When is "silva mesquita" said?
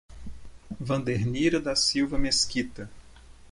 1.75-2.89